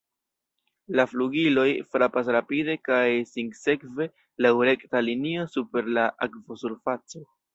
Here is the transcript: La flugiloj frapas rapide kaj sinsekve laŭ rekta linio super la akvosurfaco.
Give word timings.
La 0.99 1.03
flugiloj 1.09 1.65
frapas 1.95 2.31
rapide 2.35 2.77
kaj 2.89 3.03
sinsekve 3.33 4.09
laŭ 4.45 4.53
rekta 4.71 5.05
linio 5.09 5.47
super 5.57 5.93
la 5.99 6.09
akvosurfaco. 6.29 7.25